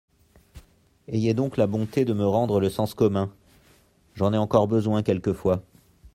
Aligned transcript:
Ayez 1.09 1.35
donc 1.35 1.57
la 1.57 1.67
bonté 1.67 2.05
de 2.05 2.13
me 2.13 2.25
rendre 2.25 2.59
le 2.59 2.71
sens 2.71 2.95
commun: 2.95 3.29
j'en 4.15 4.33
ai 4.33 4.37
encore 4.37 4.67
besoin 4.67 5.03
quelquefois. 5.03 5.61